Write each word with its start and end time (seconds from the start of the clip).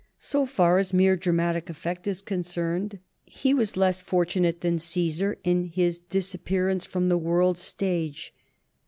So 0.17 0.47
far 0.47 0.79
as 0.79 0.93
mere 0.93 1.15
dramatic 1.15 1.69
effect 1.69 2.07
is 2.07 2.23
concerned, 2.23 2.97
he 3.23 3.53
was 3.53 3.77
less 3.77 4.01
fortunate 4.01 4.61
than 4.61 4.79
Caesar 4.79 5.37
in 5.43 5.65
his 5.65 5.99
disappearance 5.99 6.87
from 6.87 7.07
the 7.07 7.19
world's 7.19 7.61
stage. 7.61 8.33